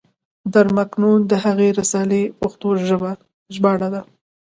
در 0.53 0.67
مکنون 0.77 1.17
د 1.31 1.33
هغې 1.43 1.69
رسالې 1.79 2.23
پښتو 2.39 2.69
ژباړه 3.55 3.89
ده. 3.93 4.01